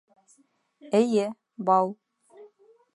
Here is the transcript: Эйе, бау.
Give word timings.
Эйе, 1.01 1.27
бау. 1.71 1.87